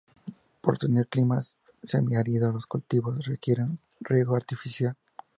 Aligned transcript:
Por 0.61 0.79
tener 0.79 1.07
clima 1.09 1.43
semiárido 1.83 2.51
los 2.51 2.65
cultivos 2.65 3.23
requieren 3.27 3.77
riego 3.99 4.35
artificial. 4.35 4.97